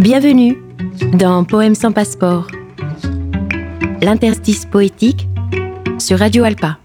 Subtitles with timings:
[0.00, 0.56] Bienvenue
[1.14, 2.46] dans Poèmes sans passeport,
[4.00, 5.28] l'interstice poétique
[5.98, 6.78] sur Radio Alpa.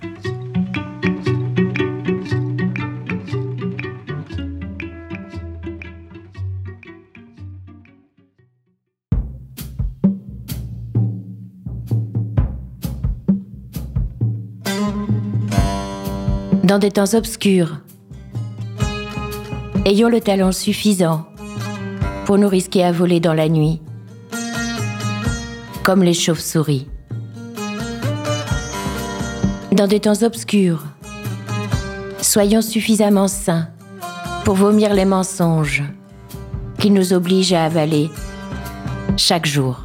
[16.64, 17.82] Dans des temps obscurs,
[19.86, 21.28] ayons le talent suffisant
[22.26, 23.82] pour nous risquer à voler dans la nuit,
[25.84, 26.88] comme les chauves-souris.
[29.74, 30.84] Dans des temps obscurs,
[32.22, 33.68] soyons suffisamment sains
[34.46, 35.84] pour vomir les mensonges
[36.80, 38.10] qui nous obligent à avaler
[39.18, 39.82] chaque jour.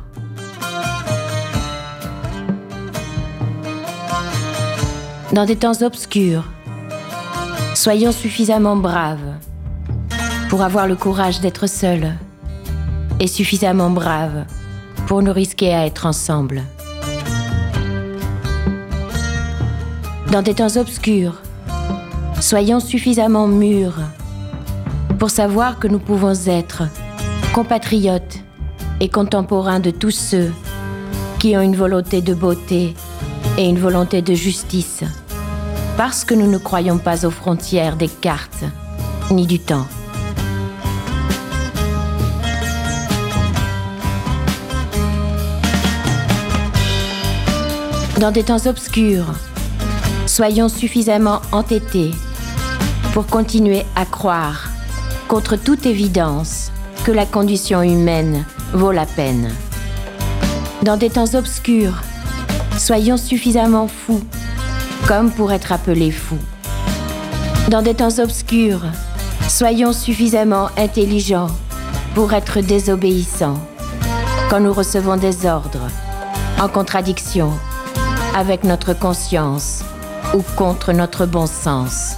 [5.33, 6.45] Dans des temps obscurs,
[7.75, 9.35] soyons suffisamment braves
[10.49, 12.13] pour avoir le courage d'être seuls
[13.21, 14.45] et suffisamment brave
[15.07, 16.63] pour nous risquer à être ensemble.
[20.31, 21.41] Dans des temps obscurs,
[22.41, 24.01] soyons suffisamment mûrs
[25.19, 26.83] pour savoir que nous pouvons être
[27.53, 28.39] compatriotes
[29.01, 30.53] et contemporains de tous ceux
[31.39, 32.95] qui ont une volonté de beauté
[33.57, 35.03] et une volonté de justice,
[35.97, 38.65] parce que nous ne croyons pas aux frontières des cartes
[39.31, 39.87] ni du temps.
[48.19, 49.27] Dans des temps obscurs,
[50.27, 52.11] soyons suffisamment entêtés
[53.13, 54.69] pour continuer à croire,
[55.29, 56.73] contre toute évidence,
[57.05, 59.53] que la condition humaine vaut la peine.
[60.83, 62.03] Dans des temps obscurs,
[62.77, 64.25] soyons suffisamment fous,
[65.07, 66.43] comme pour être appelés fous.
[67.69, 68.83] Dans des temps obscurs,
[69.49, 71.51] soyons suffisamment intelligents
[72.17, 73.61] pour être désobéissants
[74.51, 75.89] quand nous recevons des ordres
[76.61, 77.53] en contradiction
[78.35, 79.85] avec notre conscience
[80.35, 82.17] ou contre notre bon sens.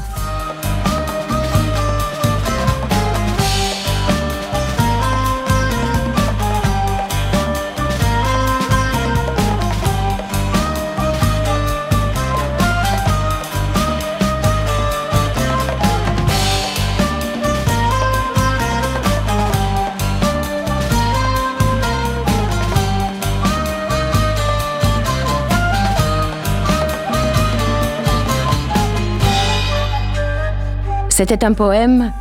[31.23, 32.15] C'était un poème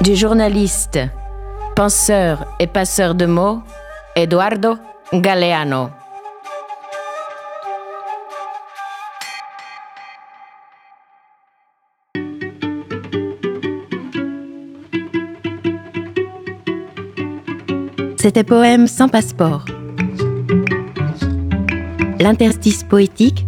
[0.00, 0.98] du journaliste,
[1.76, 3.62] penseur et passeur de mots
[4.16, 4.78] Eduardo
[5.12, 5.90] Galeano.
[18.16, 19.66] C'était Poème sans passeport.
[22.18, 23.46] L'interstice poétique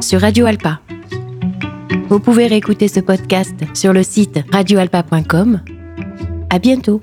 [0.00, 0.80] sur Radio Alpa.
[2.10, 5.60] Vous pouvez réécouter ce podcast sur le site radioalpa.com.
[6.50, 7.00] À bientôt!